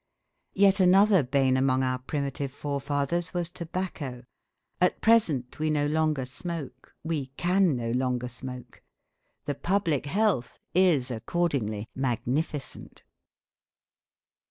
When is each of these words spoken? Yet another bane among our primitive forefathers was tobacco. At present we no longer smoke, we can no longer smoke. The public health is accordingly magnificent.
Yet 0.55 0.79
another 0.79 1.21
bane 1.21 1.55
among 1.57 1.83
our 1.83 1.99
primitive 1.99 2.51
forefathers 2.51 3.35
was 3.35 3.51
tobacco. 3.51 4.23
At 4.81 4.99
present 4.99 5.59
we 5.59 5.69
no 5.69 5.85
longer 5.85 6.25
smoke, 6.25 6.95
we 7.03 7.27
can 7.37 7.75
no 7.75 7.91
longer 7.91 8.27
smoke. 8.27 8.81
The 9.45 9.53
public 9.53 10.07
health 10.07 10.57
is 10.73 11.11
accordingly 11.11 11.87
magnificent. 11.93 13.03